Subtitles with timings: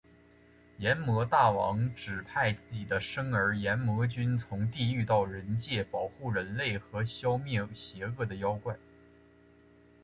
[0.79, 8.75] 阎魔大王指派自己的甥儿炎魔君从地狱到人界保护人类和消灭邪恶的妖怪。